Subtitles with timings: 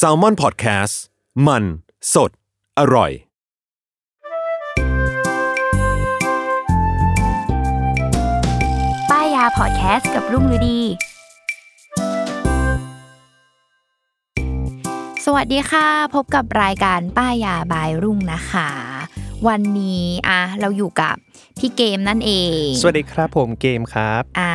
[0.00, 0.94] s a l ม o n PODCAST
[1.46, 1.64] มัน
[2.14, 2.30] สด
[2.78, 3.10] อร่อย
[9.10, 10.80] ป้ายยาพอดแคสต์กับรุ่งฤดี
[15.24, 18.70] สวัสดีค่ะ พบกับรายการป้ายยาบายรุ่งนะคะ
[19.48, 21.16] วันนี้อะเราอยู่กับ
[21.58, 22.32] พี่เกมนั่นเอ
[22.64, 24.52] ง สวัสดีครับผมเกมครับ อะ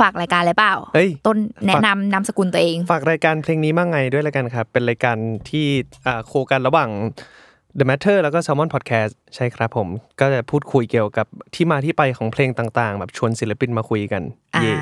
[0.00, 1.36] ฝากรายการอะไรเปล่าเฮ้ยต้น
[1.66, 5.16] แนะนำนามสกุลตัวเอง ฝากรายการเพลงนี้มั่งไงด้วยละกันครับ เป็นรายการ
[5.50, 5.66] ที่
[6.06, 6.90] อ่าโคกันระหว่าง
[7.78, 9.88] The Matter แล้วก็ Salmon Podcast ใช่ครับผม
[10.20, 14.22] ก็จะพูดคุยเกี่ยวกับที่มาที่ไปของเพลงต่างๆ แบบชวนศิลปินมาคุยกัน
[14.54, 14.74] อ่าเย่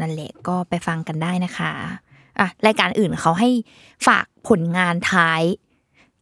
[0.00, 1.72] นั่นแหละก็ไปฟังกันได้นะคะ
[2.40, 3.50] อะรายการอื่นเขาให้
[4.06, 5.42] ฝากผลงานท้าย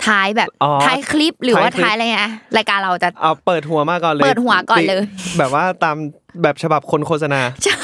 [0.07, 5.03] ท้ายแบบอ๋อท้ายคลิปหรือว่าท้ายคลิปท้ายอะไรเงี้ยรายการเราจะเอาเปิดหัวมาก่อนเลยเปิดหัวก่อนเลย
[5.39, 5.97] แบบว่าตาม
[6.43, 7.75] แบบฉบับคนโฆษณาใช่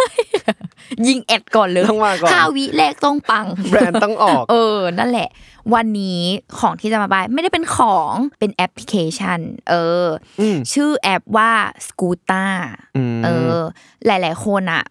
[1.06, 5.28] ยิงแอดก่อนเลยต้องมาก่อนห้าวิแรกต้องปัง แบรนด์ต้องออก เออ นั่นแหละ
[5.74, 6.22] วันนี้
[6.58, 9.74] ของที่จะมาบายไม่ได้เป็นของเป็นแอปพลิเคชัน เอ
[10.04, 10.06] อ
[10.40, 11.50] อมชื่อแอปว่า
[11.86, 12.44] สกูต้า
[12.96, 13.56] อืมเออ
[14.06, 14.82] หลาย ๆ คนอะ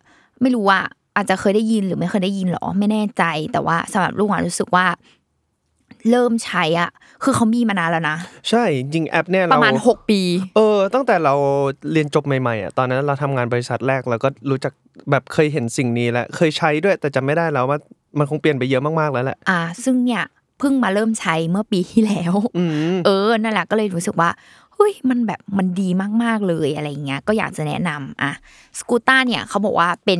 [0.41, 0.79] ไม่รู้ว่า
[1.15, 4.85] อาจจะเคยได้ยินหรือไม่เคยได้ยินหรอไม่แน่ใจ แต่ว่าสำหรับลูกหวานรู้สึกว่า
[6.09, 6.89] เริ่มใช้อะ
[7.23, 8.17] คือเขามีมานานแล้วนะ
[8.49, 10.21] ใช่จริงๆแอปเนี่ยปเราระมาณหกปี
[10.55, 11.33] เออ ตั้งแต่เรา
[11.91, 14.73] เรียนจบใหม่ๆอะตอนนั้นเราทำงานบริษัทแรกแล้วก็รู้จัก
[15.11, 17.79] แบบเคยเห็นสิ่งนี้แล้วเคยใช้ด้วย แต่จำไม่ได้แล้วว่า
[18.19, 20.23] มันคงเปลี่ยนไปเยอะมากๆแล้วแหละอ่า ซึ่งเนี่ย
[20.59, 22.63] เพิ่งมาเริ่มใช้เมื่อปีที่แล้วอื
[22.93, 24.29] มเออนั่นแหละก็เลยรู้สึกว่า
[24.73, 25.89] เฮ้ยมันแบบมันดี
[26.23, 28.31] มากๆเลยอะไรเงี้ยก็อยากจะแนะนำอะ
[28.79, 30.19] สกูต้าเนี่ยเขาบอกว่าเป็น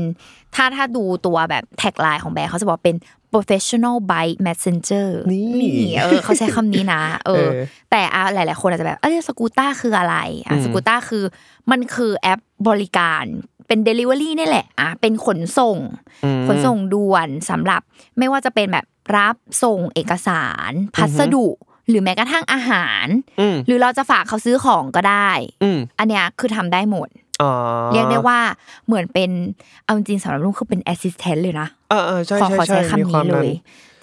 [0.56, 2.96] ถ้าถ้าดูตัวแบบแท็กไลน์ของแบรนด์เขาจะบอกเป็น
[3.34, 7.52] professional bike messenger นี่เออเขาใช้คำนี้นะ เออเออ
[7.92, 11.24] แต่อะหลาย ๆ คนอาจจะแบบเอ้ยสกูต้าคืออะไรอะอืมสกูต้าคือ
[11.72, 13.26] มันคือแอปบริการ
[13.68, 15.78] เป็น delivery นี่แหละอะเป็นขนส่ง
[16.26, 17.82] อืมขนส่งด่วนสำหรับ
[18.18, 18.86] ไม่ว่าจะเป็นแบบ
[19.18, 21.48] รับส่งเอกสาร พัสดุ
[21.90, 23.06] หรือแม้กระทั่งอาหาร
[23.40, 25.32] อืมหรือเราจะฝากเขาซื้อของก็ได้
[25.64, 27.29] อืมอันเนี้ยคือทำได้หมดอ๋อ
[27.94, 28.40] เรียกได้ว่า
[28.88, 29.30] เหมือนเป็น
[29.84, 33.58] เอาจริงๆสำหรับลุงคือเป็นแอสซิสแตนต์เลยนะเออเออใช่ขอใช่ขอใช่ใช้มีคำความนี้เลนั้นย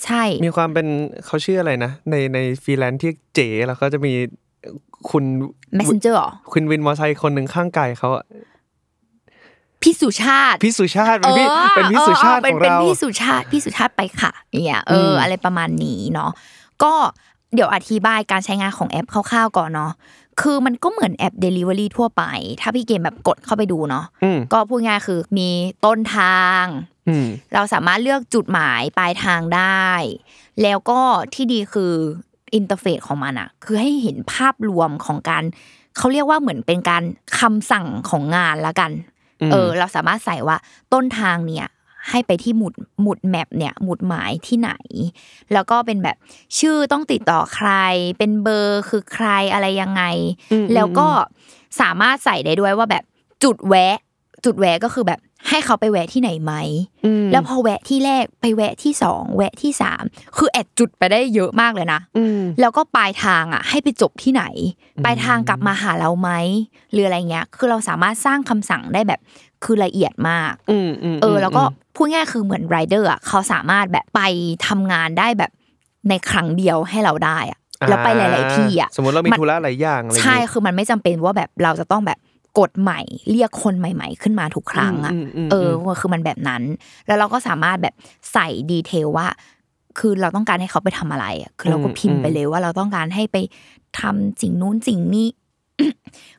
[0.05, 0.87] ใช่ มีความเป็น
[1.27, 4.13] เขาชื่ออะไรนะ ในในฟรีแลนซ์ที่เจ๋แล้วก็จะมี
[5.11, 5.25] คุณ
[5.79, 8.25] messenger เหรอคุณวินมอไซค์คนหนึ่งข้างกายเขาอะ
[9.83, 11.47] พี่สุชาติพี่สุชาติเป็นพี่
[11.77, 16.31] เป็นพี่สุชาติเออของเป็นเราพี่สุชาติพี่สุชาติไปค่ะเนี่ยเอออมอะไรประมาณนี้เนาะ
[16.83, 16.93] ก็
[17.55, 19.93] เดี๋ยวอธิบายการใช้งานของแอปคร่าวๆก่อนเนาะ
[20.41, 22.23] คือมันก็เหมือนแอป Delivery ทั่วไป
[22.61, 25.49] ถ้าพี่เกมแบบกดเข้าไปดูเนาะอืมก็พูดง่ายคือมี
[25.85, 26.65] ต้นทาง
[27.09, 29.87] อืมเราสามารถเลือกจุดหมายปลายทางได้
[30.63, 31.01] แล้วก็
[31.35, 31.93] ที่ดีคือ
[32.55, 35.45] อินเทอร์เฟซของมันอะคือให้เห็นภาพรวมของการ
[35.97, 37.03] เขาเรียกว่าเหมือนเป็นการ
[37.39, 38.91] คำสั่งของงานละกัน
[39.43, 40.57] อืมเออ เราสามารถใส่ว่า
[40.93, 41.67] ต้นทางเนี่ย
[42.11, 44.72] ให้ไปที่หมุดหมุดแมปเนี่ยหมุดหมายที่ไหน
[45.53, 46.17] แล้วก็เป็นแบบ
[46.59, 47.71] ชื่อต้องติดต่อใคร
[48.19, 50.03] เป็นเบอร์คือใครอะไรยังไง
[50.53, 51.09] อืมแล้วก็
[51.81, 53.05] สามารถใส่ได้ด้วยว่าแบบ
[53.43, 53.97] จุดแวะ
[54.45, 56.53] จุดแวะก็คือแบบให้เขาไปแวะที่ไหนไหม
[57.05, 60.03] อืมแล้วพอแวะที่แรกไปแวะที่สองแวะที่สาม
[60.37, 64.45] คือแอดจุดไปได้เยอะมากเลยนะอืมแล้วก็ปลายทางอะ ให้ไปจบที่ไหน
[65.05, 66.31] ปลายทางกลับมาหาเราไหม
[66.93, 69.21] หรืออะไรเงี้ย คือเราสามารถสร้างคำสั่งได้แบบ
[69.65, 71.62] คือละเอียดมากอืมอืมเออ แล้วก็
[71.97, 74.21] พูดง่ายคือเหมือนไรเดอร์อะเขาสามารถแบบไป
[74.67, 75.50] ทำงานได้แบบ
[76.09, 77.59] ในครั้งเดียวให้เราได้อะ
[77.89, 82.19] แล้วไปหลาย ๆ ที่อะสมมติเรามีมันธุระหลายอย่างอะไรอย่างใช่งี้คือมันไม่จำเป็นว่าแบบเราจะต้องแบบ
[82.59, 83.00] กดใหม่
[83.31, 86.62] เรียกคนใหม่ ๆ ขึ้นมาทุกครั้งอะอืมอืมอืมเออคือมันแบบนั้น
[87.06, 87.95] แล้วเราก็สามารถแบบ
[88.33, 89.27] ใส่ดีเทลว่า
[89.99, 93.36] คือเราต้องการให้เขาไปทำอะไรอะคือเราก็พิมพ์ไปเลยว่าเราต้องการให้ไป
[94.01, 95.27] ทำสิ่งนู้นสิ่งนี้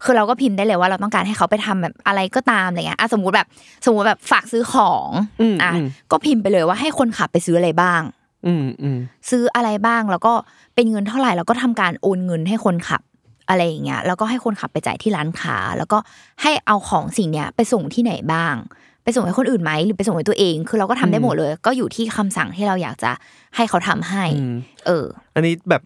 [0.03, 3.47] คือเราก็พิมพ์ได้เลยว่าเราต้องการให้เขาไปทำแบบอะไรก็ตามอะไรเงี้ยอะสมมุติแบบ
[3.85, 5.09] สมมุติแบบฝากซื้อของ
[5.41, 8.01] อืมอะอืมก็พิมพ์ไปเลยว่าให้คนขับไปซื้ออะไรบ้าง
[8.45, 8.97] อืมอืม
[9.29, 10.33] ซื้ออะไรบ้างแล้วก็
[10.75, 13.01] เป็นเงินเท่าไหร่แล้วก็ทำการโอนเงินให้คนขับ
[13.49, 15.97] อะไรอย่างเงี้ยแล้วก็ให้คนขับไปจ่ายที่ร้านค้า แล้วก็
[16.41, 18.55] ให้เอาของสิ่งเนี้ยไปส่งที่ไหนบ้าง
[19.03, 23.11] ไปส่งให้คนอื่นไหมหรือไปส่งให้ตัวเอง คือเราก็ทำได้หมดเลย ก็อยู่ที่คำสั่งที่เราอยากจะ
[23.55, 24.55] ให้เขาทำให้อืม
[24.85, 25.05] เออ
[25.35, 25.81] อันนี้แบบ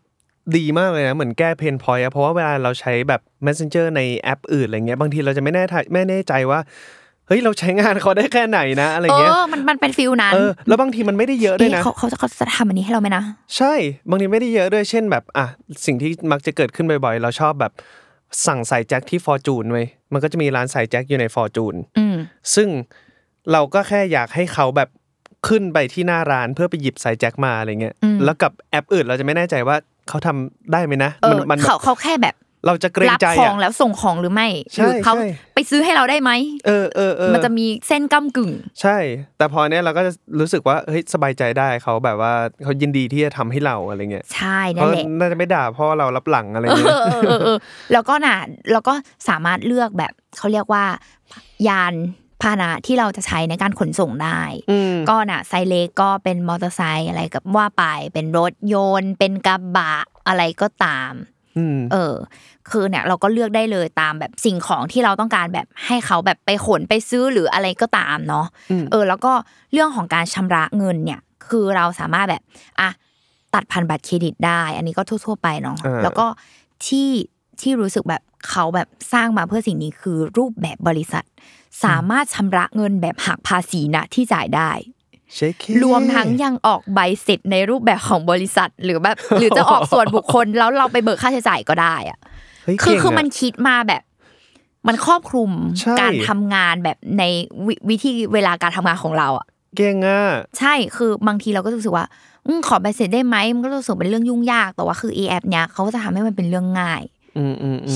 [0.58, 6.60] ดีมากเลยนะเหมือนแก้ pain point อะเพราะว่าเวลาเราใช้แบบ messenger ในแอปอื่นอะไรเงี้ยบางทีเราจะไม่แน่ใจไม่แน่ใจว่า
[7.28, 13.24] เฮ้ยเราใช้งานเขาได้แค่ไหนนะอะไรเอเงี้ยอมันมันเป็น feel นั้นเออแล้วบางทีมันไม่ได้เยอะด้วยเอ๊ะนะเขาเขาจะเขาจะทำอันนี้ให้เราไหมนะ
[13.58, 13.74] ใช่
[14.10, 15.46] บางทีไม่ได้เยอะด้วยเช่นแบบอะ
[15.86, 17.72] สิ่งที่มักจะเกิดขึ้นบ่อยๆ เราชอบแบบ
[18.46, 22.16] สั่งใส่แจ็คที่ฟอร์จูนไว้ยมันก็จะมีร้านใส่แจ็คอยู่ในฟอร์จูนอืม
[22.56, 22.68] ซึ่ง
[23.52, 24.90] เราก็แค่อยากให้เขาแบบ
[25.48, 29.76] ขึ้นไปที่หน้าร้านเพื่อไปหยิบสายแจ็คมาอะไรเงี้ยอืมแล้วกับแอปอื่นเราจะไม่แน่ใจว่า
[30.12, 32.36] เขาทำได้ไหมนะเออมันแบเขาบเขาแค่แบบ
[32.66, 36.32] เราจะเกรงรับใจของอะแล้วส่งของหรือไม่ใช่หรือเขาใช่ไปซื้อให้เราได้ไหม
[36.68, 38.98] เออเออเออมันจะมีเส้นก้ากึ่ง ใช่
[39.38, 47.58] แต่พอเนี้ยเราก็จะรู้สึกว่าเฮ้ยสบายใจได้เขาแบบว่าเขายินดีที่จะทำให้เราอะไรเงี้ยใช่นั่เขานแหละน่าจะไม่ด่าเพราะเรารับหลังอะไรเอเงี้ยอเออเออเออ
[47.94, 48.38] แล้วก็น่ะ
[48.72, 48.94] แล้วก็
[49.30, 50.84] สามารถเลือกแบบเขาเรียกว่า
[51.68, 51.94] ยาน
[52.42, 54.42] พาหนะที่เราจะใช้ในการขนส่งได้
[54.72, 57.84] อืมก็น่ะไซส์เล็กก็เป็นมอเตอร์ไซค์อะไรกับว่าไป
[58.14, 59.96] เป็นรถยนต์ เป็นกระบะ
[60.28, 61.14] อะไรก็ตาม
[61.58, 62.16] อืมเออ
[62.70, 69.34] คือเนี่ยเราก็เลือกได้เลยตามแบบสิ่งของที่เราต้องการแบบให้เขาแบบไปขนไปซื้อหรืออะไรก็ตามเนาะอืมเออ แล้วก็
[69.74, 72.44] เรื่องของการชำระเงินเนี่ย คือเราสามารถแบบ
[72.80, 72.90] อะ
[73.54, 76.26] ตัดผ่านบัตรเครดิตได้ อันนี้ก็ทั่ว ๆ ไปเนาะอ่าแล้วก็
[76.88, 77.10] ที่
[77.62, 81.26] ที่รู้สึกแบบ เขาแบบสร้างมาเพื่อสิ่งนี้คือรูปแบบบริษัท
[81.84, 84.72] สามารถชำระเงินแบบหักภาษีนะที่จ่ายได้
[85.36, 92.20] เชคเครวมทั้งยังออกใบเสร็จในรูปแบบของบริษัทหรือแบบ หรือจะออกส่วนบุคคลแล้วเราไปเบิกค่าใช้จ่ายก็ได้อะ
[92.64, 94.02] เฮ้ยคือเก่งคือมันะคิดมาแบบ
[94.88, 97.24] มันครอบคลุมใช่การทำงานแบบใน
[97.68, 99.48] วิวิธีเวลาการทำงานของเราอะ
[99.78, 100.22] เก่งอะ
[100.60, 102.06] ใช่คือบางทีเราก็รู้สึกว่า
[102.46, 107.21] อืมขอใบเสร็จได้ไหมมันก็รู้สึกเป็นเรื่องยุ่งยากแต่ว่าคือแอปเนี้ยเขาก็จะทำให้มันเป็นเรื่องง่ายอืมอืมอืม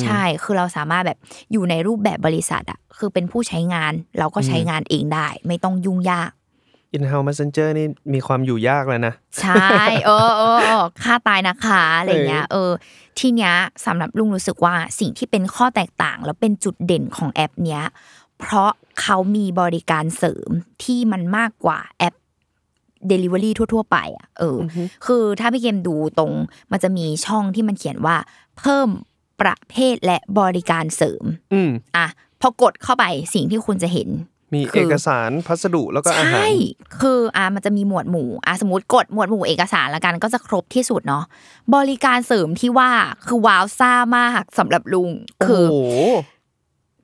[0.02, 1.18] ใช่คือเราสามารถแบบ
[1.52, 6.32] อยู่ในรูปแบบบริษัทอะคือเป็นผู้ใช้งานเราก็ใช้งานเองได้ ไม่ต้องยุ่งยาก
[6.94, 9.68] in-house messenger นี่มีความอยู่ยากเลยนะ ใช่
[10.06, 12.72] เออเออเออค่าตายนะคะอะไรเงี้ย เออ
[13.20, 13.54] ทีเนี้ย
[13.86, 17.84] สำหรับลุงรู้สึกว่าสิ่งที่เป็นข้อแตกต่าง แล้วเป็นจุดเด่นของแอปเนี้ย
[18.40, 18.72] เพราะ
[19.02, 20.50] เขามีบริการเสริม
[20.84, 22.16] ที่มันมากกว่าแอป
[23.12, 26.32] Delivery ทั่ว ๆ ไปอะเอออคือถ้าพี่เกมดูตรง
[26.72, 28.16] มันจะมีช่องที่มันเขียนว่า
[28.60, 28.88] เพิ่ม
[29.42, 31.24] ประเภทและบริการเสริม
[31.54, 32.08] อืมอะ
[32.42, 34.10] พอกดเข้าไปสิ่งที่คุณจะเห็น
[34.54, 36.50] มีคือเอกสารพัสดุแล้วก็อาหารใช่
[37.02, 41.24] คืออะมันจะมีหมวดหมู่อะสมมติกดหมวดหมู่เอกสารละกันก็จะครบที่สุดเนาะ
[41.76, 42.92] บริการเสริมที่ว่า
[43.28, 45.10] คือว้าวซ่ามากสำหรับลุง
[45.46, 45.92] คือโอ้โห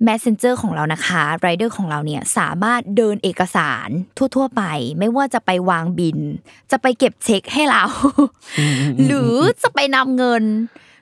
[0.07, 3.89] Messenger ของเรานะคะ Rider ของเราเนี่ยสามารถเดินเอกสาร
[4.35, 4.63] ทั่ว ๆ ไป
[4.99, 6.17] ไม่ว่าจะไปวางบิน
[6.71, 7.83] จะไปเก็บเช็คให้เรา
[9.05, 10.43] หรือจะไปนำเงิน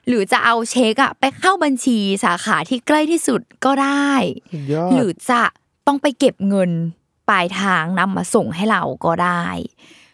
[0.09, 4.11] หรือจะเอาเช็คอะไปเข้าบัญชีสาขาที่ใกล้ที่สุดก็ได้
[4.53, 5.43] สุดยอดหรือจะ
[5.87, 6.71] ต้องไปเก็บเงิน
[7.29, 9.45] ปลายทางนำมาส่งให้เราก็ได้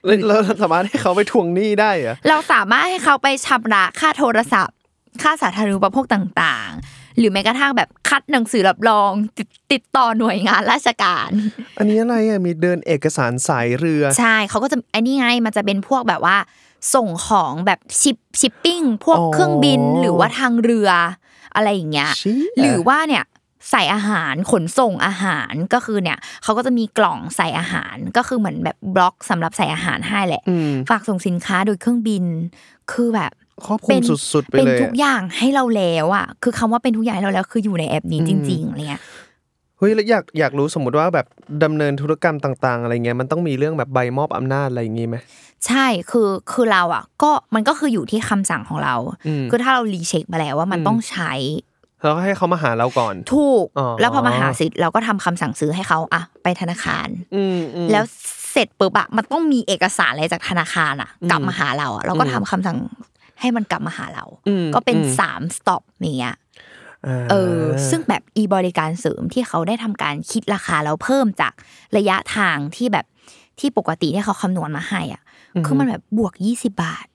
[0.05, 4.75] แล้วเราสามารถให้เขาไปทวงหนี้ได้เหรอเราสามารถให้เขาไปชำระค่าโทรศัพท์
[5.21, 11.29] ค่าสาธารณูปโภคต่างๆ หรือแม้กระทั่งแบบคัดหนังสือรับรองติดติดต่อหน่วยงานราชการ
[11.77, 16.37] อันนี้อะไรอะมีเดินเอกสารสายเรือ ใช่เขาก็จะไอ้นี่ไงมันจะเป็นพวกแบบว่า
[16.93, 20.89] ส่งของแบบชิปชิปปิ้งพวกอ๋อเครื่องบินหรือว่าทางเรือ
[21.55, 23.23] อะไรอย่างเงี้ยเชี่ยหรือว่าเนี่ย
[23.71, 32.23] ใส่อาหารขนส่งอาหารก็คือเนี่ยเขาก็จะมีกล่องใส่อาหารก็คือเหมือนแบบบล็อกสำหรับใส่อาหารให้แหละอืมฝากส่งสินค้าโดยเครื่องบิน
[32.91, 33.31] คือแบบ
[33.65, 34.03] ครอบคลุเป็มน
[34.33, 39.03] สุดๆไปเป็นเลยทุกอย่างให้เราแล้วอะคือคำว่าเป็นทุกอย่างให้เราแล้ว คืออยู่ในแอปนี้จริงๆอะไรเงี้ย
[39.77, 41.27] เฮ้ยแล้วอยากอยากรู้สมมติว่าแบบ
[41.63, 45.17] ดำเนินธุรกรรมต่าง ๆ อะไรเงี้ยมันต้องมีเรื่องแบบใบมอบอำนาจอะไรอย่างงี้ไหม
[45.67, 48.95] ใช่คือคือเราอะ ก็มันก็คืออยู่ที่คำสั่งของเรา
[49.27, 51.33] อืมคือถ้าเรารีเช็คมาแล้วว่ามันอืมต้องใช้
[52.01, 58.03] แล้วก็ให้เขามาหาเราก่อน ถูกอ๋อแล้วพอมาหาสิทธิ์เราก็ทำคำสั่งซื้อให้เขาอะไปธนาคาร อืมอืมแล้ว
[58.51, 62.77] เสร็จปุ๊บอะมันต้องมีเอกสารอะไรจากธนาคารอะกลับมาหาเราอะเราก็อืมทำคำสั่ง
[63.41, 71.53] ให้มันกลับมาหาเราอืมก็เป็นอืมสามสต็อปอย่างเงี้ยาเออซึ่งแบบอีบริการเสริมที่เขาได้ทำการคิดราคาแล้วเพิ่มจาก
[71.97, 73.05] ระยะทางที่แบบ
[73.59, 75.21] ที่ปกติที่เขาคำนวณมาให้อะ
[75.65, 77.07] คือมันแบบบวกยี่สิบาท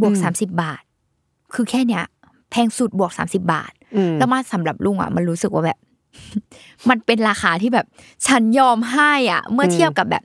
[0.00, 0.82] บวกสามสิบาท
[1.54, 2.04] คือแค่เนี้ย
[2.50, 5.78] แพงสุดบวกสามสิบาทอืมแล้วมาสำหรับลุงอะมันรู้สึกว่าแบบ
[6.88, 7.86] มันเป็นราคาที่แบบ
[8.26, 10.22] ฉันยอมให้อะ เมื่อเทียบกับแบบ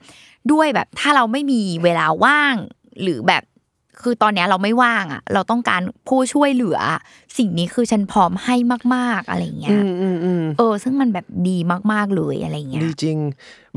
[0.52, 2.56] ด้วยแบบถ้าเราไม่มีเวลาว่าง
[3.02, 3.44] หรือแบบ
[4.04, 6.80] คือตอนเนี้ยเราไม่ว่างอะ เราต้องการผู้ช่วยเหลือ
[7.38, 8.56] สิ่งนี้คือฉันพร้อมให้
[8.96, 11.58] มาก ๆอะไรเงี้อืยมอืมอืมเออ ซึ่งมันแบบดี
[11.92, 13.18] มาก ๆเลยอะไรเงี้ยดีจริง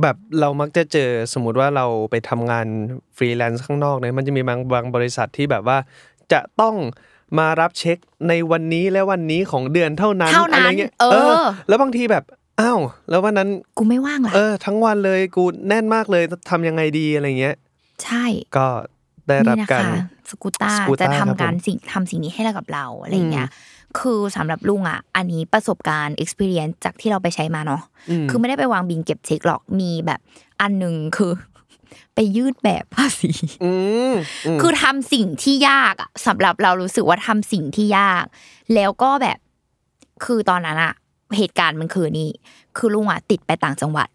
[0.03, 2.67] แบบเรามักจะเจอสมมุติว่าเราไปทำงาน
[3.17, 5.79] ฟรีแลนซ์ข้างนอกเนี่ยมันจะมีบางบางบริษัทที่แบบว่า
[6.33, 6.75] จะต้อง
[7.39, 12.25] มารับเช็คในวันนี้และวันนี้ของเดือนเท่านั้นเท่านั้นอะไรเงี้ยเออ แล้วบางทีแบบ
[12.61, 17.57] อ้าวแล้ววันนั้นกูไม่ว่างล่ะเออ ทั้งวันเลยกูแน่นมากเลยทำยังไงดีอะไรเงี้ย
[18.05, 18.25] ใช่
[18.57, 18.67] ก็
[19.29, 23.49] ได้รับนี่นะการคะสกูต้า Scooter จะทำครับผมการสิ่งทำสิ่งนี้ให้กับเราอะไรเงี้ย
[23.99, 27.83] คือสำหรับลุงอะ อันนี้ประสบการณ์ experience จากที่เราไปใช้มาเนาะ
[28.31, 30.21] คือไม่ได้ไปวางบินเก็บเช็คหรอกมีแบบ
[30.61, 31.33] อันหนึ่งคือ
[32.15, 33.33] ไปยืดแบบภาษี
[33.65, 33.73] อื
[34.13, 34.15] ม
[34.47, 38.25] อืมคือทำสิ่งที่ยากอะสำหรับเรารู้สึกว่าทำสิ่งที่ยาก
[38.75, 39.39] แล้วก็แบบ
[40.25, 40.95] คือตอนนั้นอะ
[41.37, 42.31] เหตุการณ์มันคือนี่
[42.77, 44.09] คือลุงอะติดไปต่างจังหวัด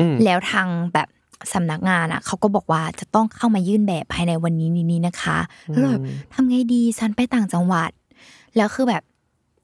[0.00, 1.08] อืมแล้วทางแบบ
[1.52, 7.90] สำนักงานอะเขาก็บอกว่าจะต้องเข้ามายื่นแบบภายในวันนี้นี้นี้นะคะแล้วเราแบบทำไงดีฉันไปต่างจังหวัด
[8.56, 9.02] แล้วคือแบบ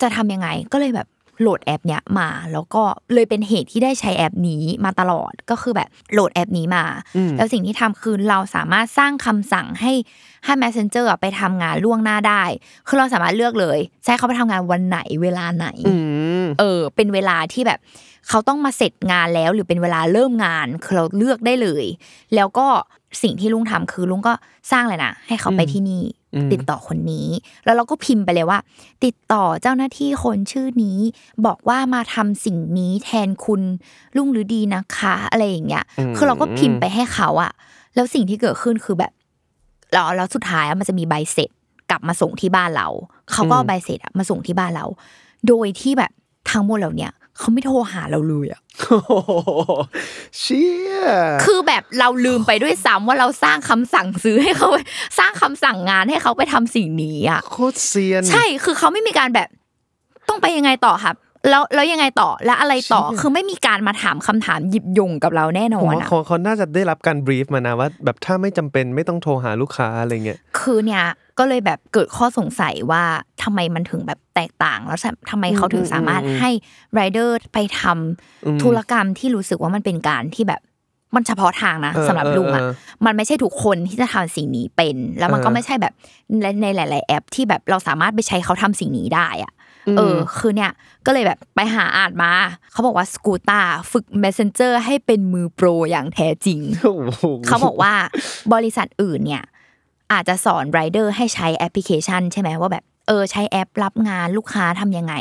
[0.03, 1.09] จะทำยังไงก็เลยแบบ
[1.43, 2.83] โหลดแอปเนี้ยมา แล้วก็
[3.15, 6.85] เลยเป็นเหตุที่ได้ใช้แอปนี้มาตลอดก็คือแบบโหลดแอปนี้มา
[7.37, 9.93] แล้วสิ่งที่ทำคือเราสามารถสร้างคำสั่งให้
[10.45, 12.43] ให้ messenger อะไปทำงานล่วงหน้าได้
[12.87, 15.95] คือเราสามารถเลือกเลยใช้เขาไปทำงานวันไหนเวลาไหนอื
[16.43, 17.79] มเออ เป็นเวลาที่แบบ
[18.29, 21.85] เขาต้องมาเสร็จงานแล้วหรือเป็นเวลาเริ่มงานคือเราเลือกได้เลย
[22.35, 22.67] แล้วก็
[23.23, 24.35] สิ่งที่ลุงทำคือลุงก็
[24.73, 26.03] สร้างเลยนะให้เขาไปที่นี่
[26.53, 27.29] ติดต่อคนนี้
[27.65, 28.59] แล้วเราก็พิมพ์ไปเลยว่า
[29.05, 30.99] ติดต่อเจ้าหน้าที่คนชื่อนี้
[31.47, 33.63] บอกว่ามาทำสิ่งนี้แทนคุณ
[34.17, 35.85] ลุงหรือดีนะคะ อะไรอย่างเงี้ย
[36.17, 37.53] คือเราก็พิมพ์ไปให้เขาอะ
[37.95, 39.13] แล้วสิ่งที่เกิดขึ้นคือแบบ
[39.93, 41.51] แล้วแล้วสุดท้ายอะมันจะมีใบเสร็จ
[41.91, 42.89] กลับมาส่งที่บ้านเรา
[43.33, 44.87] เขาก็เอาใบเสร็จอะมาส่งที่บ้านเรา
[45.49, 46.13] โดยที่แบบ
[46.51, 49.11] ทั้งหมดเหล่าเนี้ย เขาไม่โทรหาเราเลยอะโอ้โห
[50.39, 50.95] เชี่ย
[51.45, 54.69] คือแบบเราลืมไปด้วยซ้ำว่าเราสร้างคำสั่งซื้อให้เขา
[55.19, 59.49] สร้างคำสั่งงานให้เขาไปทำสิ่งนี้อะโคตรเซียน ใช่คือเขาไม่มีการแบบ
[60.29, 61.17] ต้องไปยังไงต่อครับ
[61.49, 71.05] แล้วแล้วยังไงต่อแล้วอะไรต่อเชี่ยคือไม่มีการมาถามคำถามหยิบยงกับเราแน่นผอมนว่าอะเขาเขาน่าจะได้รับการบรีฟมานะว่า แบบถ้าไม่จำเป็นไม่ต้องโทรหาลูกค้าอะไรเงี้ยคือเนี่ย
[71.39, 73.03] ก็เลยแบบเกิดข้อสงสัยว่า
[73.43, 74.99] ทำไมมันถึงแบบแตกต่าง แล้ว
[75.31, 76.51] ทำไมเขาถึงสามารถให้
[76.95, 80.61] ไรเดอร์ไปทำธุรกรรมที่รู้สึกว่ามันเป็นการที่แบบ
[81.15, 82.73] มันเฉพาะทางนะเออสำหรับลุงอะเออ
[83.07, 85.93] มันไม่ใช่ทุกคนที่จะทำสิ่งนี้เป็น แล้วมันก็เออไม่ใช่แบบ
[86.43, 89.53] ในในหลาย ๆ แอปที่แบบเราสามารถไปใช้เขาทำสิ่งนี้ได้อะ
[89.97, 90.73] เออ คือเนี่ย
[91.07, 92.33] ก็เลยแบบไปหาอ่านมา
[92.73, 97.95] เขาบอกว่าสกูตาฝึก messenger ให้เป็นมือโปรอย่างแท้จริงโอ้โหเขาบอกว่า
[98.55, 99.45] บริษัทอื่นเนี่ย
[100.13, 105.15] อาจจะสอนไรเดอร์ให้ใช้แอปพลิเคชัน ใช่ไหมว่าแบบเออใช้แอปรับงานลูกค้าทำยังไง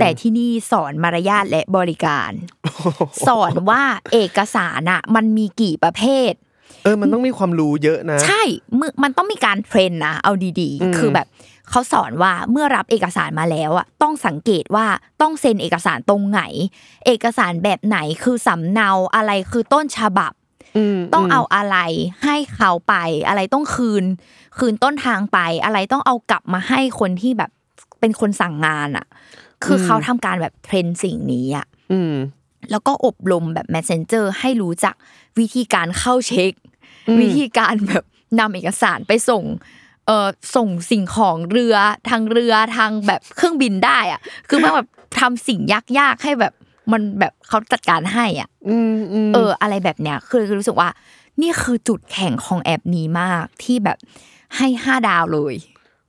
[0.00, 2.30] แต่ที่นี่สอนมารยาทและบริการ
[3.26, 3.82] สอนว่า
[4.12, 6.32] เอกสารอะมันมีกี่ประเภท
[6.84, 8.42] เออมันต้องมีความรู้เยอะนะ ใช่
[8.78, 11.26] มือมันต้องมีการเทรนนะเอาดีๆ คือแบบ
[11.70, 14.86] เขาสอนว่าเมื่อรับเอกสารมาแล้วอะต้องสังเกตว่า
[15.20, 16.42] ต้องเซ็นเอกสารตรงไหน
[17.06, 20.32] เอกสารแบบไหนคือสำเนาอะไรคือต้นฉบับ
[21.14, 21.76] ต้องเอาอะไร
[22.24, 22.94] ให้เขาไป
[23.28, 24.04] อะไรต้องคืน
[24.58, 27.50] คืนต้นทางไป อะไรต้องเอากลับมาให้คนที่แบบ
[28.00, 29.06] เป็นคนสั่งงานอะ
[29.64, 32.14] คือเขาทำการแบบเทรนสิ่งนี้อะอืม
[32.70, 34.94] แล้วก็อบรมแบบ messenger ให้รู้จัก
[35.38, 36.52] วิธีการเข้าเช็ค
[37.20, 38.04] วิธีการแบบ
[38.40, 39.44] นำเอกสารไปส่ง
[40.06, 41.76] เอ่อส่งสิ่งของเรือ
[42.08, 44.88] ทางเรือทางแบบเครื่องบินได้อะ คือมันแบบ
[45.20, 45.60] ทำสิ่ง
[45.98, 46.52] ยากๆให้แบบ
[46.92, 50.88] มันแบบเขาจัดการให้อะอืมอืมเออ อะไรแบบเนี้ยคือรู้สึกว่า
[51.42, 53.98] นี่คือจุดแข็งของแอปนี้มากที่แบบ
[54.56, 55.54] ให้ห้าดาวเลย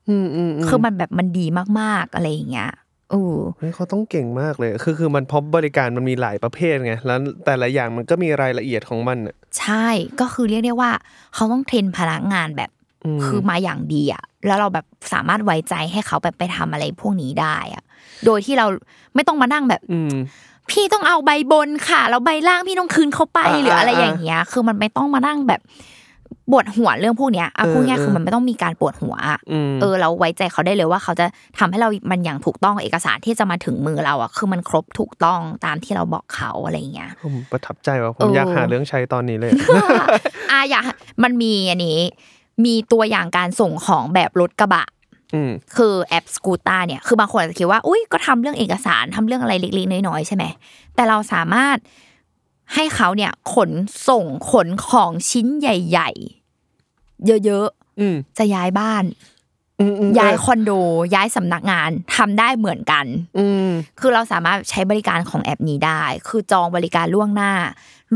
[0.10, 1.46] อืมอืมอืมคือมันแบบมันดี
[1.80, 2.72] มากๆอะไรอย่างเงี้ย
[3.12, 3.24] โอ้
[3.58, 9.88] เฮ้ยเขาต้องเก่งมากเลย คือคือมันพบบริการมันมีหลายประเภทไง แล้วแต่ละอย่างมันก็มีรายละเอียดของมันอะใช่
[10.20, 10.92] ก็คือเรียกได้ว่า
[11.34, 12.70] เขาต้องเทรนพนักงานแบบ
[13.26, 17.84] คือมาอย่างดีอะแล้วเราแบบสามารถไว้ใจให้เขาแบบไปทำอะไรพวกนี้ได้อะ
[18.26, 18.66] โดยที่เรา
[19.16, 20.16] ไม่ต้องมานั่งแบบอืม
[20.70, 25.62] พี่ต้องเอาใบบนค่ะแล้วใบล่างพี่ต้องคืนเขาไปอ่าหรืออะไรอ่าอย่างเงี้ย คือมันไม่ต้องมานั่งแบบ
[26.52, 31.26] ปวดหัวเรื่องพวกเนี้ยอะเออพูดง่ายเออคือมันไม่ต้องมีการปวดหัวอะอืมเออเราไว้ใจเขาได้เลยว่าเขาจะ
[31.58, 39.52] ทำให้เรามันอย่างถูกต้องเอกสารที่จะมาถึงมือเราอะคือมันครบถูกต้องตามที่เราบอกเขาอะไรอย่างเงี้ยผมประทับใจว่ะผเอมออยากหาเรื่องใช้ตอนนี้เลย
[40.52, 40.84] อะอยาก
[41.24, 41.98] มันมีอันนี้
[42.66, 44.86] มีตัวอย่างการส่งของแบบรถกระบะ
[45.34, 50.44] อืมคือแอปสกูตาเนี่ยคือบางคนอาจจะคิดว่าอุ้ยก็ทำเรื่องเอกสารทำเรื่องอะไรเล็กๆน้อยๆใช่ไหม
[50.96, 51.78] แต่เราสามารถ
[52.74, 53.72] ให้เขาเนี่ยขน
[54.10, 56.10] ส่งขนของชิ้นใหญ่
[56.70, 57.68] ๆ เยอะ
[58.00, 59.04] อืมๆจะย้ายบ้าน
[59.80, 60.72] อืมอืมย้ายเออคอนโด
[61.16, 63.06] ย้ายสำนักงานทำได้เหมือนกัน
[63.38, 67.54] อืมคือเราสามารถใช้บริการของแอปนี้ได้ คือจองบริการล่วงหน้า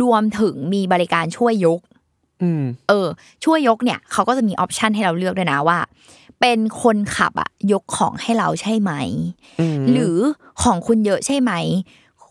[0.02, 1.91] รวมถึงมีบริการช่วยยกอืม
[2.90, 3.08] เออ
[3.44, 5.80] ช่วยยกเนี่ยเขาก็จะมีออปชันให้เราเลือกด้วยนะว่า
[6.42, 8.92] เป็นคนขับอะยกของให้เราใช่ไหม
[9.60, 10.18] อืมหรือ
[10.64, 11.52] ของคุณเยอะใช่ไหม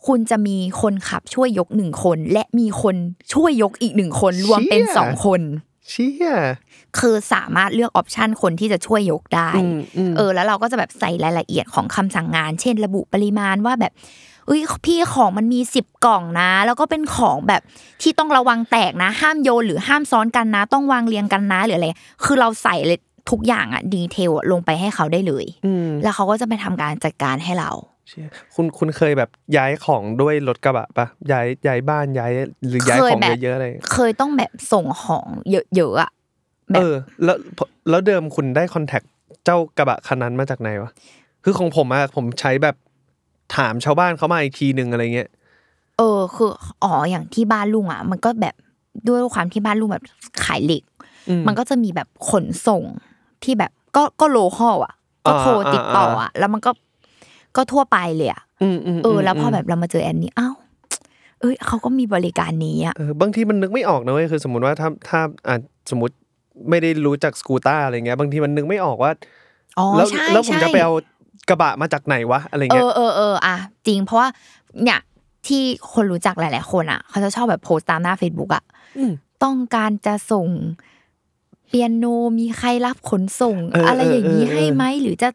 [0.06, 2.96] คุณจะมีคนขับช่วยยกหนึ่งคน และมีคน
[3.34, 5.40] ช่วยยกอีกหนึ่งคนรวมเป็นสองคน
[5.88, 6.34] เชี่ย
[6.98, 13.92] คือสามารถเลือกออปชันคนที่จะช่วยยกได้อืมอืมเออ แล้วเราก็จะแบบใส่รายละเอียดของคำสั่งงาน เช่น ระบุปริมาณว่าแบบ
[14.50, 17.62] อ้ยพี่ของมันมีสิบกล่องนะ แล้วก็เป็นของแบบ
[18.02, 21.86] ที่ต้องระวังแตกนะ ห้ามโยนหรือห้ามซ้อนกันนะ ต้องวางเรียงกันนะหรืออะไร
[22.24, 22.98] คือเราใส่เลย
[23.30, 27.70] ทุกอย่างอะดีเทลลงไปให้เขาได้เลยอืมแล้วเขาก็จะไปทำการจัดการให้เรา
[28.08, 32.32] เชี่ยคุณคุณเคยแบบย้ายของด้วยรถกระบะปะย้ายย้ายบ้านย้าย
[32.68, 36.10] หรือย้ายเคยของแบบเยอะๆอะไรเคยต้องแบบส่งของเยอะๆอะ
[36.70, 37.36] แบบเออ แล้ว
[37.90, 39.02] แล้วเดิมคุณได้คอนแทค
[39.44, 40.90] เจ้ากระบะคันนั้นมาจากไหนวะ
[41.44, 42.76] คือของผมอะผมใช้แบบ
[43.56, 45.28] ถามชาวบ้านเขามาอีกทีหนึ่งอะไรเงี้ย
[45.98, 46.50] เออคือ
[46.84, 48.54] อ๋ออย่างที่บ้านลุงอะมันก็แบบ
[49.08, 50.04] ด้วยความที่บ้านลุงแบบ
[50.44, 50.82] ขายเหล็ก
[51.28, 52.82] อืมมันก็จะมีแบบขนส่ง
[53.44, 54.94] ที่แบบก็ก็โลคอลอะ
[55.26, 56.70] ก็โทรอ่าติดต่ออ่าอะแล้วมันก็
[57.56, 60.54] ก็ทั่วไปเลยอะอืมอืมเออ แล้วพอมแบบเรามาเจอแอนนี้อ้าว
[61.40, 65.56] เอ้ยเขาก็มีบริการนี้อะเออบางทีมันนึกไม่ออกนะเว้ยคือ สมมติว่าถ้าถ้าอะ
[65.90, 66.14] สมมติ
[66.70, 69.12] ไม่ได้รู้จักสกูต้าอะไรเงี้ยบางทีมันนึกไม่ออกว่า
[69.78, 70.92] อ๋อแล้วใช่แล้วผมใช่จะไปเอา
[71.48, 73.56] กระบะมาจากไหนวะอะไรเอเงี้ยอเออเอออะ
[73.86, 74.28] จริง เพราะว่า
[74.82, 75.00] เนี่ย
[75.46, 78.64] ที่คนรู้จักหลาย ๆ คนอะ เขาจะชอบแบบโพสต์ตามหน้า Facebook อะ
[78.98, 79.12] อืม
[79.44, 80.48] ต้องการจะส่ง
[81.68, 82.04] เปียโน
[82.38, 85.28] มีใครรับขนส่งเออออะไรอย่างนี้เออเออให้ไหมหรือจะ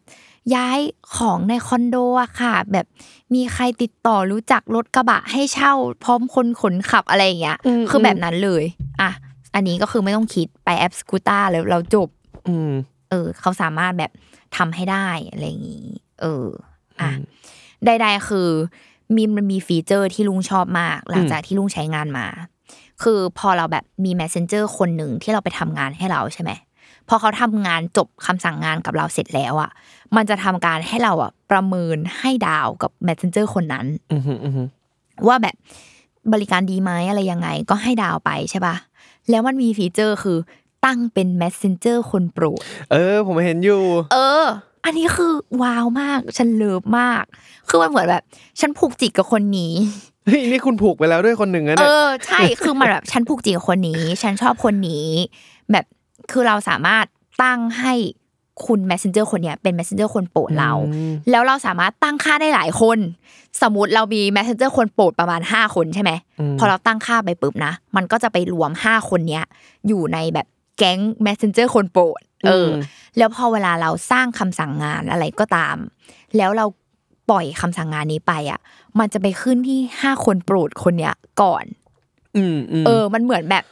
[0.56, 0.80] ย้าย
[1.18, 2.86] ของในคอนโดอะค่ะ แบบ
[3.34, 7.58] มีใครติดต่อรู้จักรถกระบะให้เช่า พร้อมคนขนขับอะไรอย่างเงี้ย
[7.90, 8.64] คือแบบนั้นเลย
[9.02, 9.10] อะ
[9.56, 12.08] อันนี้ก็คือไม่ต้องคิดไปแอปสกูต้าแล้วเราจบ
[12.48, 12.72] อืม
[13.10, 14.12] เออ เขาสามารถแบบ
[14.58, 15.88] ทำให้ได้อะไรอย่างนี้
[16.22, 16.48] เออ
[17.02, 17.12] อะ
[17.86, 18.50] ใดๆคือ
[19.16, 22.28] มีมันมี feature ที่ลุงชอบมาก หลังจากที่ลุงใช้งานมา
[23.04, 26.52] คือพอเราแบบมี messenger คนหนึ่งที่เราไปทำงานให้เราใช่ไหม
[27.10, 29.72] พอเขาทำงานจบคำสั่งงานกับเราเสร็จแล้วอะ
[30.16, 34.68] มันจะทำการให้เราอะ ประเมินให้ดาวกับ messenger คนนั้นอืมอืมอืม
[35.28, 35.56] ว่าแบบ
[36.34, 38.76] บริการดีไหมอะไรยังไง ก็ให้ดาวไปใช่ปะ
[39.30, 40.38] แล้วมันมี feature คือ
[40.86, 42.60] ตั้งเป็น messenger คนโปรด
[42.92, 43.82] เออ ผมเห็นอยู่
[44.14, 44.46] เออ
[44.86, 47.24] อันนี้คือว้าวมาก ฉันเลิฟมาก
[47.68, 48.24] คือมันเหมือนแบบ
[48.60, 49.74] ฉันผูกจิตกับคนนี้
[50.26, 55.08] เฮ้ยนี่คุณผูกไปแล้วด้วยคนหนึ่งนะเอเนี่ยอใช่ คือมันแบบฉันผูกจิตกับคนนี้ ฉันชอบคนนี้
[55.72, 55.86] แบบ
[56.32, 57.06] คือเราสามารถ
[57.44, 57.94] ตั้งให้
[58.66, 60.72] คุณ messenger คนเนี้ยเป็น messenger คนโปรดเรา
[61.30, 62.98] แล้วเราสามารถตั้งค่าได้หลายคน
[63.62, 66.12] สมมติเรามี messenger คนโปรดประมาณ 5 คนใช่ไหม
[66.60, 69.44] พอเราตั้งค่าไปปุ๊บนะ มันก็จะไปรวม 5 คนเนี้ย
[69.88, 70.48] อยู่ในแบบ
[70.78, 72.72] แก๊ง messenger คนโปรดเอออ
[73.18, 75.78] แล้วพอเวลาเราสร้างคำสั่งงานอะไรก็ตาม
[76.38, 76.66] แล้วเรา
[77.30, 78.60] ปล่อยคำสั่งงานนี้ไปอะ
[79.00, 81.66] มันจะไปขึ้นที่5คนโปรดคนเนี้ยก่อน
[82.38, 83.64] อืมอืมเออ มันเหมือนแบบ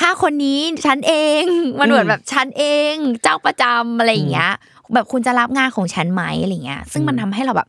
[0.00, 1.44] ห้าคนนี้ฉันเอง
[1.80, 4.52] มันเหมือนแบบฉันเอง เจ้าประจำอะไรอย่างเงี้ย
[4.94, 7.68] แบบคุณจะรับงานของฉันไหมอะไรเงี้ย ซึ่งมันทำให้เราแบบ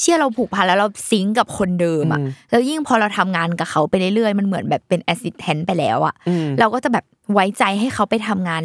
[0.00, 6.14] เชื่อเราผูกพันแล้วเราซิงก์กับคนเดิมอะแล้วยิ่งพอเราทำงานกับเขาไปเรื่อยๆมันเหมือนแบบเป็น assistant ไปแล้วอะ
[6.60, 8.62] เราก็จะแบบไว้ใจให้เขาไปทำงาน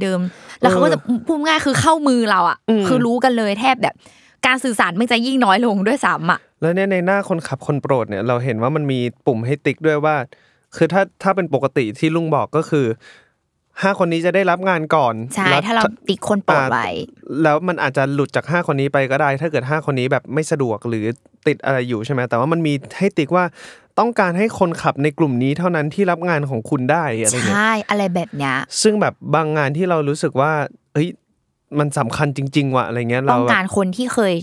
[0.00, 3.94] เดิมๆแล้วเขาก็จะพูดง่ายคือเข้ามือเราอะคือรู้กันเลยแทบแบบ
[4.46, 10.16] การสื่อสารมันจะยิ่งน้อยลงด้วยซ้ำอะแล้วเนี่ยในหน้าคนขับคนโปรดเนี่ยเราเห็นว่ามันมีปุ่มให้ติ๊กด้วยว่า
[10.76, 12.86] คือถ้าถ้าเป็นปกติที่ลุงบอกก็คือ
[13.82, 16.88] ห้าคนนี้จะได้รับงานก่อนใช่แล้วถ้าเราติ๊กคนโปรดไว้
[17.42, 21.04] แล้วมันอาจจะหลุดจากห้าคนนี้ไปก็ได้ ถ้าเกิดห้าคนนี้แบบไม่สะดวกหรือ
[21.46, 23.44] ติดอะไรอยู่ใช่ไหมแต่ว่ามันมีให้ติ๊กว่า
[23.98, 30.52] ต้องการให้คนขับในกลุ่มนี้เท่านั้นที่รับงานของคุณได้อะไรเงี้ยใช่อะไรแบบเนี้ยซึ่งแบบบางงานที่เรารู้สึกว่า
[30.94, 31.08] เฮ้ย
[31.78, 34.34] มันสำคัญจริง ๆ ว่ะอะไรเงี้ยต้เราองแบบการคนที่เคย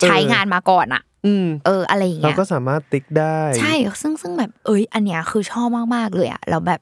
[0.00, 6.80] ใช้เอองานมาก่อนอะอืมเอออะไรอย่างเราเงี้ยก็สามารถติ๊กได้ ใช่ซึ่งซึ่งแบบเอ้ยอันเนี้ยคือชอบมากๆเลยอะแล้วแบบ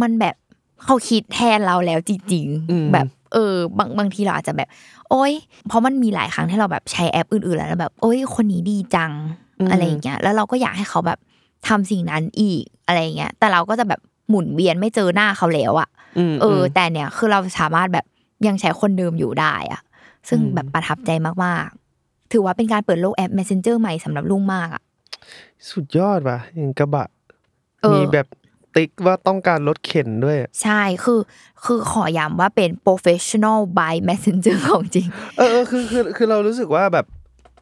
[0.00, 0.36] มันแบบ
[0.84, 4.68] เขาคิดแทนเราแล้วจริงอืมๆแบบเออบางบางทีเราอาจจะแบบ
[5.10, 5.32] โอ๊ย
[5.68, 9.12] เพราะมันมีหลายครั้งที่เราแบบใช้แอปอื่นๆแล้วแล้วแบบ โอ๊ยคนนี้ดีจัง
[9.70, 11.18] อะไรอย่างเงี้ยแล้วเราก็อยากให้เขาแบบ
[11.68, 15.88] ทำสิ่งนั้นอีกอะไรอย่างเงี้ย แต่เราก็จะแบบหมุนเวียนไม่เจอหน้าเขาแล้วอะ
[16.32, 18.04] มเออมแต่เนี่ยคือเราสามารถแบบ
[18.46, 19.80] ยังใช้คนเดิมอยู่ได้อะ
[20.28, 21.10] ซึ่งอืมแบบประทับใจ
[21.44, 24.82] มากๆ ถือว่าเป็นการเปิดโลกแอป Messenger ใหม่สำหรับลุงมากอะ
[25.70, 27.08] สุดยอดว่ะอย่างกระบะ
[27.82, 28.26] เออมีแบบ
[28.76, 31.20] ติ๊กว่าต้องการรถเข็นด้วย ใช่คือ
[31.64, 37.06] คือขอย้ำว่าเป็น professional by Messenger ของจริงเออเออคือคือคือเรารู้สึกว่าแบบ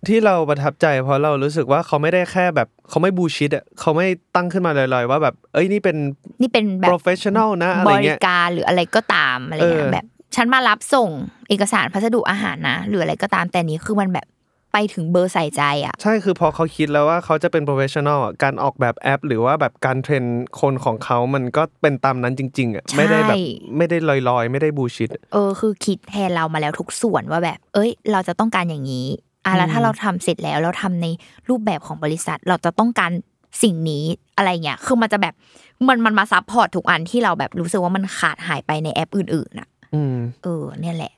[0.08, 5.96] ที่เราประทับใจ เพราะเรารู้สึกว่าเขาไม่ได้แค่แบบเขาไม่บูชิดอะเขาไม่ตั้งขึ้นมาลอยๆ ว่าแบบ เอ้ยนี่เป็น
[6.42, 11.10] นี่เป็นแบบ professional นะอะไรบริเงี้ยการหรืออะไรก็ตามอะไรเงี้เอยอแบบฉันมารับส่ง
[11.48, 14.26] เอกสารพัสดุอาหารนะ หรืออะไรก็ตามแต่นี้คือมันแบบ
[14.72, 20.24] ไปถึงเบอร์ใส่ใจอะใช่คือพอเขาคิดแล้วว่าเขาจะเป็น professional อะการออกแบบแอป หรือว่าแบบการเทรน
[20.60, 23.36] คนของเขามันก็เป็นตามนั้นจริง ๆอะไม่ได้แบบ
[23.76, 23.96] ไม่ได้
[24.28, 29.06] ลอยๆ ไม่ได้ bullshitเออคือคิดแทนเรามาแล้วทุกส่วนว่าแบบ เอ้ย เราจะต้องการอย่างนี้
[29.44, 31.06] อะแล้วถ้าเราทำเสร็จแล้วเราทำใน
[31.48, 33.12] รูปแบบของบริษัท เราจะต้องการ
[33.62, 34.04] สิ่งนี้
[34.36, 35.34] อะไรเงี้ยคือมันจะแบบ
[35.88, 41.17] มันมันมา support ทุกอันที่เราแบบรู้สึกว่ามันขาดหายไปในแอปอื่นๆน่ะอืมเออเนี่ยแหละอะ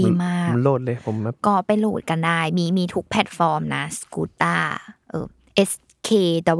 [0.00, 4.56] ดีมากผมโหลดเลยผมแบบก็ไปโหลดกันได้ มีมีทุกแพลตฟอร์มนะ Skootar
[5.10, 5.26] เออ
[5.70, 5.72] S
[6.08, 6.10] K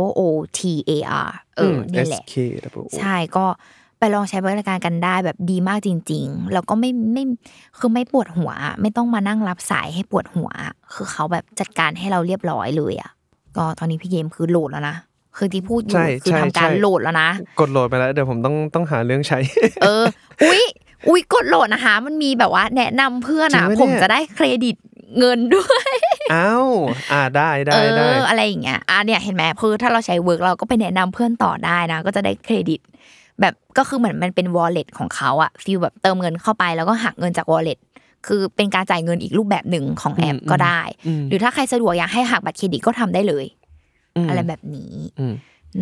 [0.08, 0.20] W O
[0.58, 0.92] T A
[1.26, 3.46] R เออนี่แหละ SK double O ใช่ก็
[3.98, 7.24] ไปลองใช้บริการกันได้แบบดีมากจริง ๆ แล้วก็ไม่ไม่
[7.78, 8.50] คือไม่ปวดหัว
[8.80, 10.50] ไม่ต้องมานั่งรับสายให้ปวดหัว
[10.94, 13.10] คือเขาแบบจัดการให้เราเรียบร้อยเลยอะ
[13.56, 14.96] ก็ตอนนี้พี่เกมคือโหลดแล้วนะ
[15.36, 17.28] คือที่พูดอยู่ใช่คือใช่ทำการใช่โหลดแล้วนะ
[17.60, 19.38] กดโหลดไปแล้ว เดี๋ยวผมต้องต้องหาเรื่องใช้
[19.82, 20.04] เออ
[20.44, 20.62] อุ๊ย
[21.08, 24.76] อุ๊ยกดโหลดนะคะ มันมีแบบว่าแนะนำเพื่อนอะจริงปะเนี่ยผมจะได้เครดิต
[25.18, 25.94] เงินด้วย
[26.34, 26.68] อ้าว
[27.12, 32.80] อ่าได้ได้เอได้ออะไรอย่างเงี้ยอะเนี่ยเห็นไหมคือถ้าเราใช้ work เราก็ไปแนะนำเพื่อนต่อได้นะ ก็จะได้เครดิต
[33.40, 37.78] แบบก็คือเหมือนมันเป็น wallet ของเขาอะ feel แบบเติมเงินเข้าไปแล้วก็หักเงินจาก wallet
[38.26, 40.80] คือเป็นการจ่ายเงินอีกรูปแบบหนึ่งของแอปก็ได้
[41.28, 43.46] หรือถ้าใครสะดวกอยากให้หักบัตรเครดิตก็ทำได้เลย
[44.24, 45.34] มอะไรแบบนี้อืม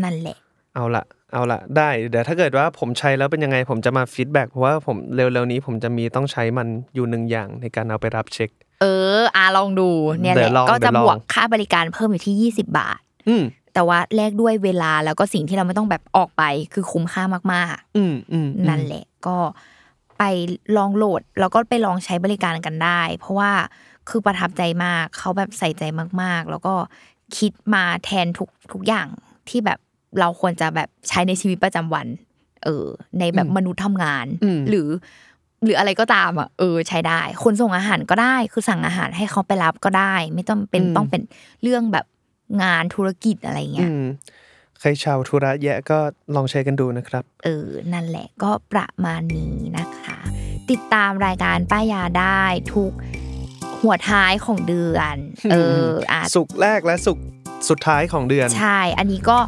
[0.02, 0.38] นั่นแหละ
[0.74, 8.84] เอาละเอาละได้เดี๋ยวถ้าเกิดว่าผมใช้แล้วเป็นยังไงผมจะมา feedback เพราะว่าผมเร็วๆนี้ผมจะมีต้องใช้มันอยู่หนึ่งอย่างในการเอาไปรับเช็ค เอ
[9.18, 9.88] ออะลองดู
[10.20, 19.36] เนี่ยแหเดี๋ละยวลองก็จะเดี๋ยวลองบวกค่าบริการเพิ่มอยู่ที่ 20 บาท อืมแต่ว่าแลกด้วยเวลาแล้วก็สิ่งที่เราไม่ต้องแบบออกไปคือคุ้มค่ามากอืมอืมๆนั่นแหละก็
[20.18, 20.22] ไป
[20.76, 23.50] ลองโหลดแล้วก็ไปลองใช้บริการกันได้ เพราะว่า
[24.08, 25.82] คือประทับใจมากเขาแบบใส่ใจ
[26.22, 26.74] มากๆ แล้วก็
[27.36, 29.06] คิดมาแทนทุกทุกอย่าง
[29.48, 29.78] ที่แบบ
[30.20, 32.06] เราควรจะแบบใช้ในชีวิตประจำวัน
[32.64, 32.86] เออ
[33.18, 34.26] ในแบบมนุษย์ทำงาน
[34.70, 34.88] หรือ
[35.64, 41.22] หรืออะไรก็ตามอะเออ ใช้ได้ คนส่งอาหารก็ได้ คือสั่งอาหารให้เขาไปรับก็ได้ ไม่ต้องเป็นต้องเป็น
[41.62, 42.06] เรื่องแบบ
[42.62, 44.04] งานธุรกิจอะไรเงี้อืยม
[44.80, 45.98] ใครชาวธุระแยะก็
[46.34, 50.18] ลองใช้กันดูนะครับ เออ นั่นแหละก็ประมาณนี้นะคะ
[50.70, 52.42] ติดตามรายการป้ายาได้
[52.74, 52.92] ทุก
[53.80, 55.16] หัวท้ายของเดือน
[55.52, 57.24] เอออะสุกร์แรกและสุกร์
[57.68, 59.38] สุดท้ายของเดือน ใช่ อันนี้ก็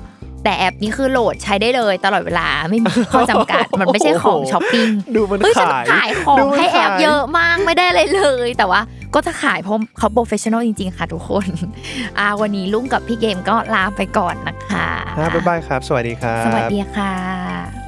[0.44, 8.80] แต่แอปนี้คือโหลดใช้ได้เลยตลอดเวลาไม่มีข้อจำกัดมันไม่ใช่ของช้อปปิ้งดูมันเฮ้ยฉันขายขายของดูมันให้แอปขายเยอะมากไม่ได้เลยเลย แต่ว่า
[9.14, 11.46] ก็จะขายเพราะเขา professional จริงๆ ค่ะทุกคน
[12.18, 17.84] อ่าวันนี้ลุงกับพี่เกมก็ลาไปก่อนนะคะฮะบ๊ายบายครับ สวัสดีครับ สวัสดีค่ะ